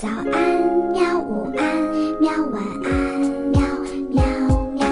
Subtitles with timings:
[0.00, 0.22] 早安，
[0.92, 1.18] 喵！
[1.18, 1.76] 午安，
[2.20, 2.30] 喵！
[2.52, 3.18] 晚安，
[3.50, 3.60] 喵
[4.12, 4.22] 喵
[4.76, 4.86] 喵。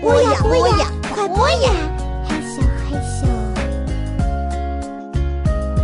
[0.00, 1.70] 播呀播呀，快播呀！
[2.26, 3.26] 害羞害羞。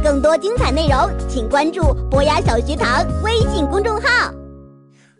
[0.02, 0.96] 更多精彩内容，
[1.28, 4.32] 请关注博雅小学堂微信公众号。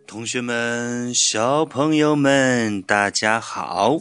[0.07, 3.99] 同学们、小朋友们，大家好！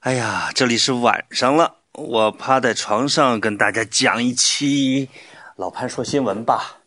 [0.00, 5.10] 哎呀，这里是晚上了，我趴在床上跟大家讲一期
[5.56, 6.78] 老潘说新闻吧。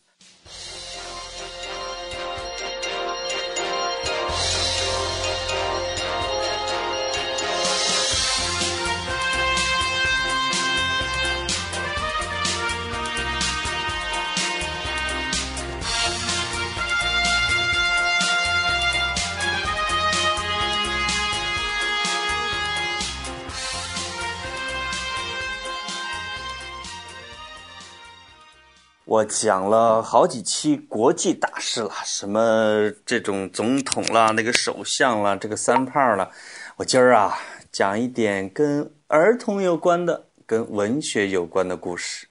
[29.08, 36.30] 我讲了好几期国际大事了，什么这种总统啦、那个首相啦、这个三胖啦。
[36.76, 37.40] 我今儿啊
[37.72, 42.28] 讲一点跟儿童有关的、跟文学有关的故事。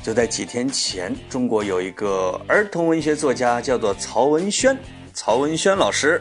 [0.00, 4.78] 就在几天前，中国有一个儿童文学作家叫做曹文轩，
[5.12, 6.20] 曹文轩老师。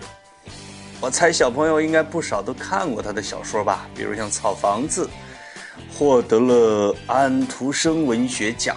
[0.99, 5.05] 我猜小朋友应该不少都看过他的小说吧，比如像《草房子》。
[5.91, 8.75] 获得了安徒生文学奖，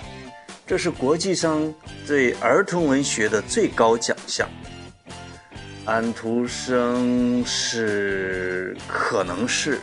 [0.66, 1.74] 这是国际上
[2.06, 4.48] 对儿童文学的最高奖项。
[5.84, 9.80] 安徒生是可能是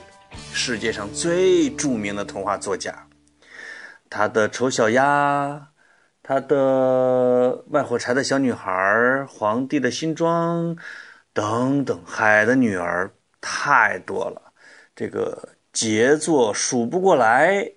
[0.54, 3.08] 世界上最著名的童话作家，
[4.10, 5.04] 他的《丑小鸭》，
[6.24, 8.72] 他的《卖火柴的小女孩》，
[9.26, 10.76] 《皇帝的新装》
[11.34, 13.08] 等等，《海的女儿》
[13.42, 14.54] 太多了，
[14.96, 15.50] 这个。
[15.76, 17.74] 杰作数不过来。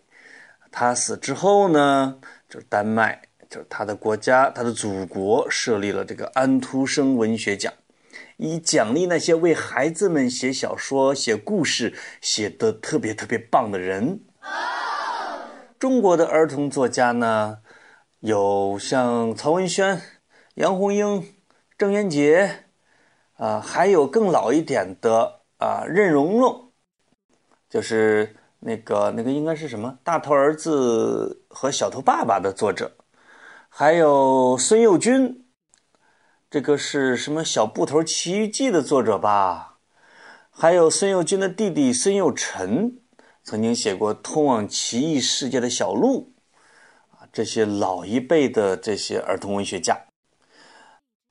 [0.71, 7.73] 他死之后呢，就是丹麦，就是他的国家，他的祖国设立了这个安徒生文学奖，
[8.37, 14.21] 以奖励那些为孩子们写小说、写故事写的特别特别棒的人。
[15.81, 17.59] 中国的儿童作家呢，
[18.21, 20.01] 有像曹文轩、
[20.55, 21.35] 杨红樱、
[21.77, 22.67] 郑渊洁，
[23.35, 26.68] 啊，还有更老一点的啊，任溶溶。
[27.69, 32.93] 就是那个那个应该是什么《大头儿子和小头爸爸》的作者，
[33.69, 35.45] 还有孙幼军，
[36.51, 39.79] 这个是什么《小布头奇遇记》的作者吧？
[40.51, 42.99] 还有孙幼军的弟弟孙幼辰，
[43.45, 46.33] 曾经写过《通往奇异世界的小路》
[47.17, 50.07] 啊，这些老一辈的这些儿童文学家。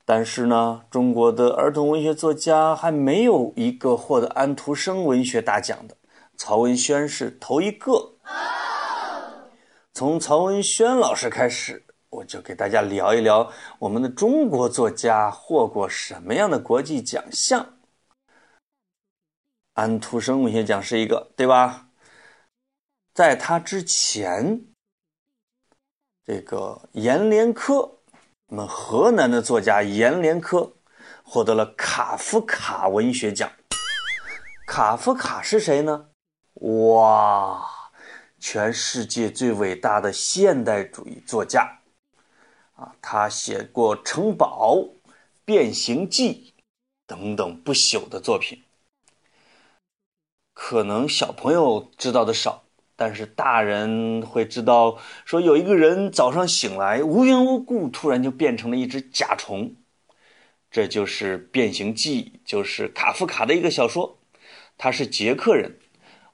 [0.06, 5.97] 但是呢，中国的儿童文学作家还没有一个获得安徒生文学大奖的。
[6.38, 8.14] 曹文轩是头一个。
[9.94, 17.74] 从曹文轩老师开始，我就给大家聊一聊我们的中国作家获过什么样的国际奖项。
[19.74, 21.88] 安徒生文学奖是一个，对吧？
[23.14, 24.62] 在他之前，
[26.24, 27.97] 这个阎连科，
[28.47, 30.74] 我们河南的作家阎连科
[31.24, 33.52] 获得了卡夫卡文学奖。
[34.68, 36.09] 卡夫卡是谁呢？
[36.62, 37.63] 哇，
[38.40, 41.81] 全世界最伟大的现代主义作家
[42.73, 42.95] 啊！
[43.00, 44.75] 他写过《城堡》
[45.46, 46.56] 《变形记》
[47.06, 48.63] 等等不朽的作品。
[50.56, 52.63] 可能小朋友知道的少，
[52.96, 59.75] 但是大人会知道，说有一个人早上醒来，无缘无故突然就变成了一只甲虫，
[60.72, 64.17] 这就是《变形记》，就是卡夫卡的一个小说。
[64.75, 65.78] 他是捷克人。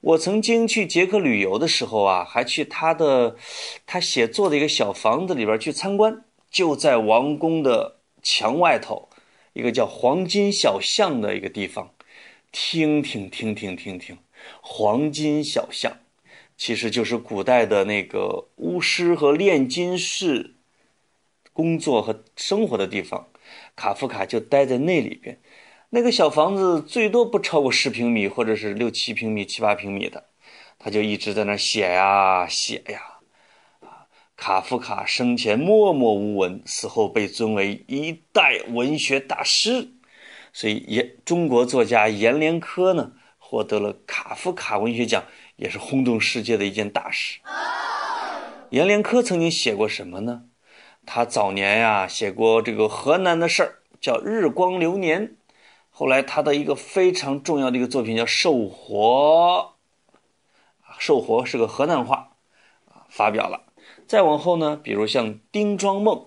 [0.04, 3.38] 我曾经去捷克旅游的时候啊，还去他的
[3.86, 9.08] 他写作的一个小房子里边去参观，就在王宫的墙外头，
[9.54, 11.94] 一个叫黄金小巷的一个地方，
[12.52, 14.18] 听听听听听听，
[14.60, 15.98] 黄金小巷，
[16.58, 20.56] 其实就是古代的那个巫师和炼金士
[21.54, 23.30] 工作和生活的地方，
[23.78, 25.40] 卡夫卡就待在那里边。
[25.96, 30.26] 那个小房子最多不超过十平米，或者是六七平米、七八平米的，
[30.80, 33.00] 他就一直在那写呀写呀。
[33.82, 39.90] 啊，卡夫卡生前默默无闻，死后被尊为一代文学大师，
[40.52, 45.24] 所以也中国作家阎连科呢获得了卡夫卡文学奖，
[45.58, 47.40] 也是轰动世界的一件大事。
[48.72, 50.46] 阎连科曾经写过什么呢？
[51.06, 55.28] 他早年呀写过这个河南的事儿，叫《日光流年》。
[55.96, 59.76] 后来，他的一个非常重要的一个作品叫《寿活》，
[60.98, 62.36] 寿活是个河南话，
[63.08, 63.72] 发表了。
[64.08, 66.26] 再往后呢，比如像丁庄梦，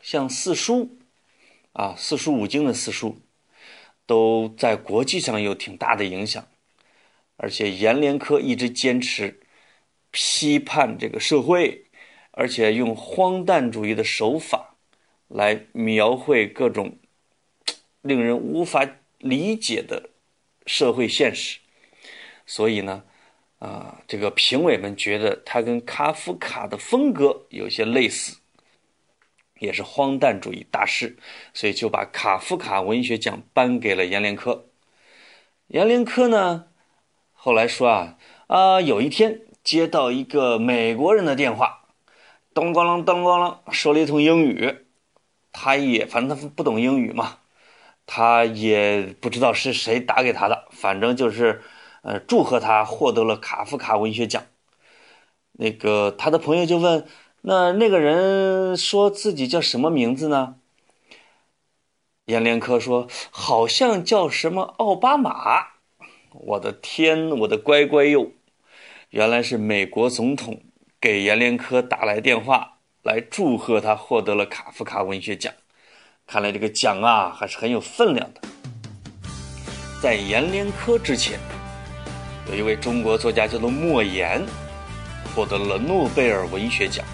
[0.00, 0.96] 像四书，
[1.72, 3.18] 啊，四书五经的四书，
[4.06, 6.46] 都在国际上有挺大的影响。
[7.36, 9.40] 而且阎连科一直坚持
[10.12, 11.86] 批判这个社会，
[12.30, 14.76] 而且用荒诞主义的手法
[15.26, 16.96] 来描绘各种
[18.00, 18.88] 令人无法
[19.18, 20.10] 理解的
[20.66, 21.58] 社会现实。
[22.46, 23.04] 所以呢。
[23.60, 28.38] 啊，这个评委们觉得他跟卡夫卡的风格有些类似，
[29.58, 31.18] 也是荒诞主义大师，
[31.52, 34.66] 所以就把卡夫卡文学奖颁给了阎连科。
[35.66, 36.68] 阎连科呢，
[37.32, 38.16] 后来说啊
[38.46, 41.88] 啊，有一天接到一个美国人的电话，
[42.54, 44.86] 咚咣啷咚咣啷说了一通英语，
[45.50, 47.40] 他也反正他不懂英语嘛，
[48.08, 51.62] 他也不知道是谁打给他的，反正就是。
[52.02, 54.44] 呃，祝贺他获得了卡夫卡文学奖。
[55.52, 57.04] 那个他的朋友就问
[57.42, 60.54] ：“那那个人说自己叫什么名字呢？”
[62.26, 65.66] 阎连科说：“好像叫什么奥巴马。”
[66.32, 68.30] 我的天，我的乖乖哟！
[69.10, 70.62] 原来是美国总统
[71.00, 75.52] 给阎连科打来电话，来祝贺他获得了卡夫卡文学奖。
[76.30, 78.42] 看来这个奖啊，还是很有分量的。
[80.02, 81.40] 在阎连科之前。
[82.50, 84.42] 有一位中国作家叫做莫言，
[85.34, 87.04] 获得了诺贝尔文学奖。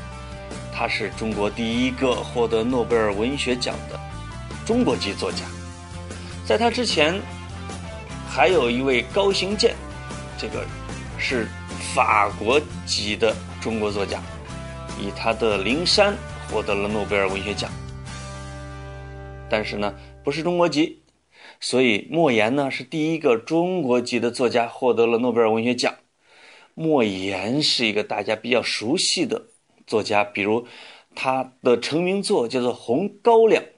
[0.73, 3.99] 他是中国第一个获得诺贝尔文学奖的
[4.65, 5.45] 中国籍作家。
[6.45, 7.21] 在他之前，
[8.29, 9.75] 还有一位高行健，
[10.39, 10.65] 这个
[11.19, 11.49] 是
[11.95, 14.21] 法国籍的中国作家，
[15.01, 16.13] 以他的《灵山》
[16.53, 17.71] 获得了诺贝尔文学奖。
[19.55, 21.03] 但是呢，不是中国籍。
[21.61, 25.95] 所以莫言呢是第一个中国籍的作家获得了诺贝尔文学奖。
[26.75, 29.45] 莫言是一个大家比较熟悉的
[29.87, 30.67] 作家，比如
[31.15, 33.63] 他的成名作叫做《红高粱》。《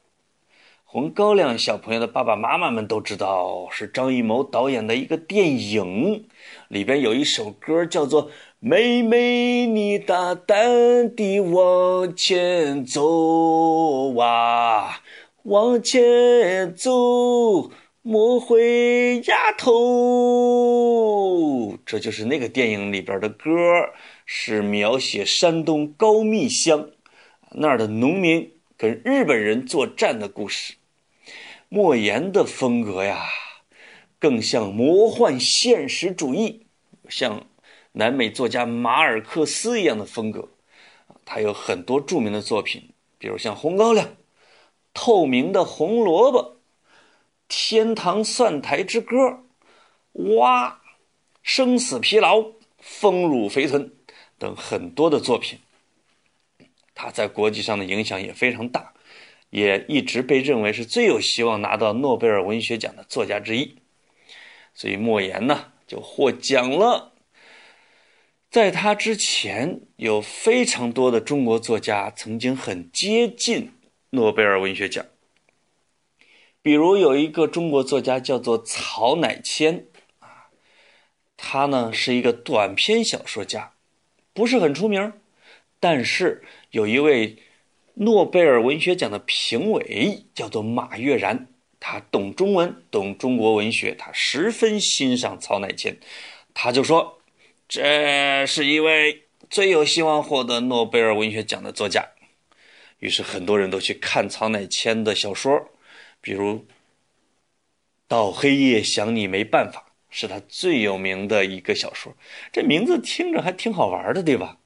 [0.85, 6.27] 红高粱》小朋友的爸爸妈妈们都知道，是张艺谋导演的一个电影，
[6.69, 8.31] 里边有一首歌叫做
[8.61, 14.89] 《妹妹你大胆地往前走啊》。
[15.47, 17.71] 往前走，
[18.03, 19.69] 莫回丫头。
[21.87, 23.55] 这就是那个电影里边的歌，
[24.25, 26.91] 是描写山东高密乡
[27.53, 30.75] 那儿的农民跟日本人作战的故事。
[31.69, 33.29] 莫言的风格呀，
[34.19, 36.67] 更像魔幻现实主义，
[37.09, 37.47] 像
[37.93, 40.49] 南美作家马尔克斯一样的风格。
[41.25, 44.05] 他有很多著名的作品，比如像《红高粱》。
[44.99, 46.57] 透明的红萝卜，
[47.49, 49.45] 天堂蒜台之歌，
[50.15, 50.81] 哇，
[51.43, 52.43] 生死疲劳，
[52.79, 53.93] 丰乳肥臀
[54.39, 55.59] 等很多的作品，
[56.95, 58.95] 他在国际上的影响也非常大，
[59.51, 63.77] 也一直被认为是最有希望拿到诺贝尔文学奖的作家之一。
[64.73, 67.13] 所以莫言呢就获奖了。
[68.51, 73.76] 在他之前，有非常多的中国作家曾经很接近。
[74.11, 75.05] 诺贝尔文学奖，
[76.63, 79.87] 比如有一个中国作家叫做曹乃谦
[80.21, 80.49] 啊，
[81.37, 83.73] 他呢是一个短篇小说家，
[84.33, 85.13] 不是很出名，
[85.81, 87.37] 但是有一位
[87.95, 91.49] 诺贝尔文学奖的评委叫做马悦然，
[91.81, 95.99] 他懂中文，懂中国文学，他十分欣赏曹乃谦，
[96.55, 97.21] 他就说
[97.69, 102.11] 这是一位最有希望获得诺贝尔文学奖的作家。
[102.99, 105.69] 于是很多人都去看曹乃谦的小说，
[106.21, 106.55] 比如
[108.09, 112.17] 《到黑夜想你没办法》是他最有名的一个小说，
[112.53, 114.59] 这名字听着还挺好玩的，对吧？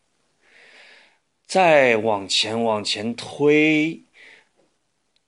[1.47, 4.05] 再往前往前推，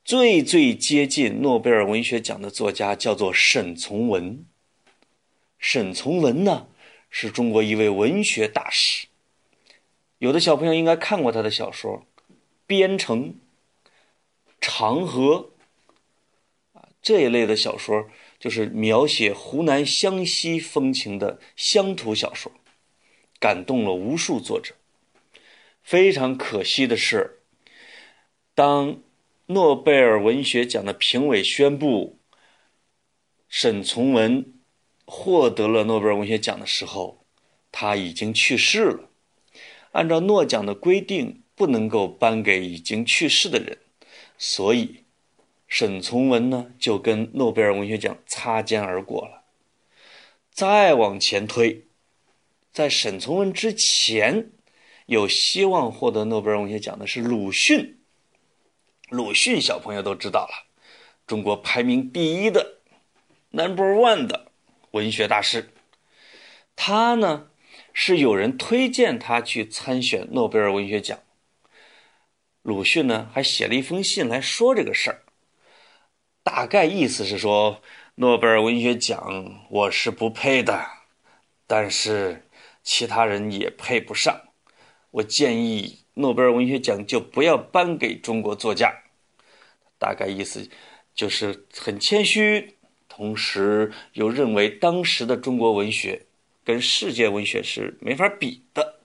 [0.05, 4.45] 最最接近诺贝尔文学奖的作家叫做沈从文。
[5.59, 6.69] 沈从文呢，
[7.11, 9.09] 是中国一位文学大师，
[10.19, 12.07] 有的小朋友应该看过他的小说。
[12.73, 13.35] 边城、
[14.59, 15.51] 长河
[16.73, 22.51] 啊这一类的小说，就是描写湖南湘西风情的乡土小说，
[23.39, 24.75] 感动了无数作者。
[25.83, 27.43] 非常可惜的是，
[28.55, 29.03] 当
[29.49, 32.19] 诺贝尔文学奖的评委宣布
[33.51, 34.55] 沈从文
[35.05, 37.27] 获得了诺贝尔文学奖的时候，
[37.71, 39.11] 他已经去世了。
[39.91, 41.42] 按照诺奖的规定。
[41.63, 43.79] 不能够颁给已经去世的人，
[44.37, 45.05] 所以
[45.69, 49.45] 沈从文呢就跟诺贝尔文学奖擦肩而过了。
[50.51, 51.85] 再往前推，
[52.73, 54.51] 在沈从文之前，
[55.07, 58.01] 有希望获得诺贝尔文学奖的是鲁迅。
[59.09, 60.67] 鲁迅小朋友都知道了，
[61.29, 62.79] 中国排名第一的
[63.51, 64.51] Number One 的
[64.91, 65.71] 文学大师。
[66.75, 67.47] 他呢
[67.93, 71.21] 是有人推荐他去参选诺贝尔文学奖。
[72.63, 75.23] 鲁迅呢还写了一封信来说这个事儿，
[76.45, 77.83] 大概意思是说，
[78.15, 80.87] 诺贝尔文学奖我是不配的，
[81.67, 82.49] 但是
[82.85, 84.41] 其他人也配不上。
[85.11, 89.03] 我建议诺贝尔文学奖就不要颁给中国作家。
[89.99, 90.69] 大概意思
[91.15, 92.77] 就是很谦虚，
[93.09, 96.27] 同时又认为当时的中国文学
[96.65, 99.02] 跟世界文学是没法比的。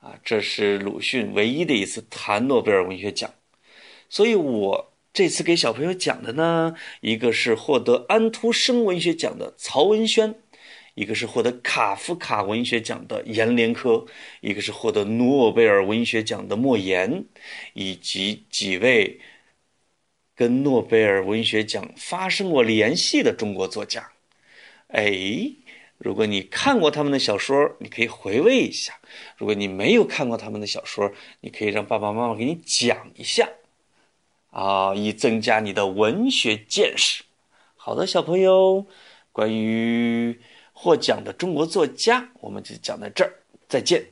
[0.00, 3.32] 啊，这是鲁迅唯一的一次谈诺贝尔文学奖。
[4.08, 10.34] 所以我这次给小朋友讲的呢，一个是获得安徒生文学奖的曹文轩。
[10.94, 14.04] 一个是获得卡夫卡文学奖的阎连科，
[14.40, 17.24] 一个是获得诺贝尔文学奖的莫言，
[17.74, 19.20] 以及几位
[20.34, 24.10] 跟诺贝尔文学奖发生过联系的中国作家。
[24.88, 25.10] 哎，
[26.00, 28.94] 如果你看过他们的小说，你可以回味一下；
[29.36, 33.48] 如果你没有看过他们的小说，你可以让爸爸妈妈给你讲一下，
[34.50, 37.22] 啊，以增加你的文学见识。
[37.76, 38.86] 好的，小朋友，
[39.30, 40.40] 关于。
[40.82, 43.34] 获奖的中国作家，我们就讲到这儿，
[43.68, 44.02] 再见。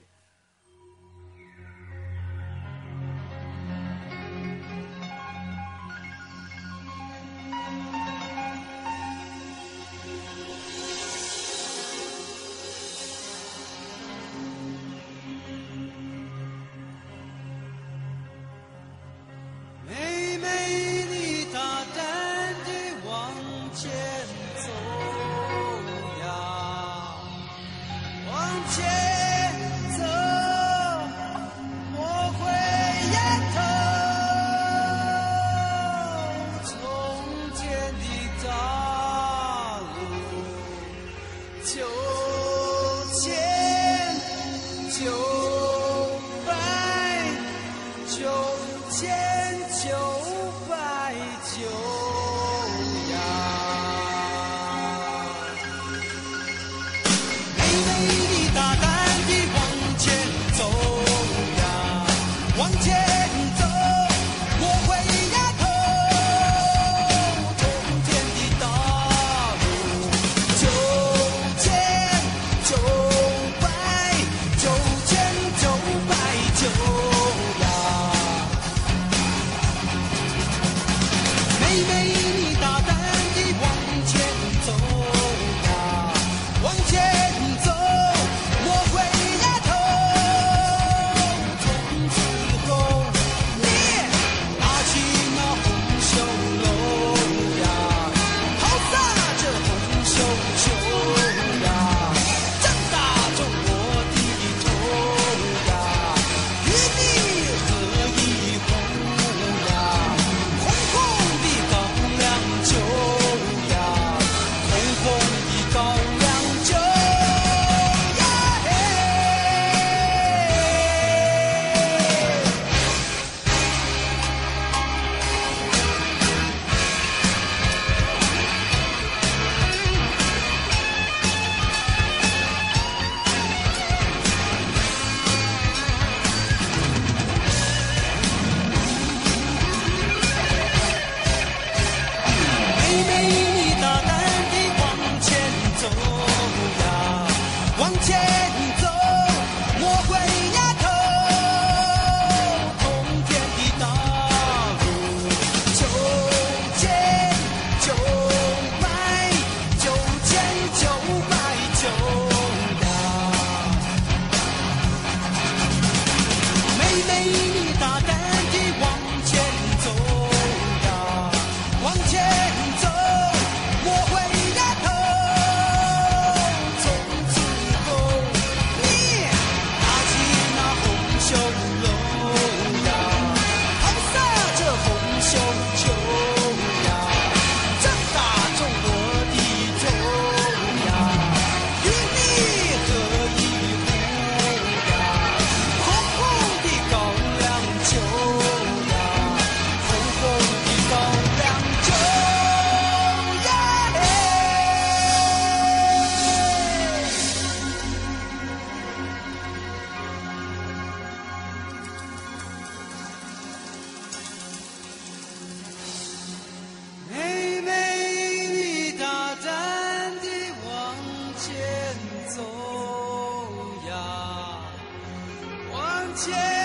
[226.19, 226.58] 前。